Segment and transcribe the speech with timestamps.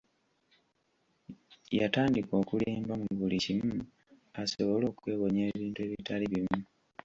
[1.79, 3.77] Yatandika okulimba mu buli kimu
[4.41, 6.59] asobole okwewonya ebintu ebitali bimu.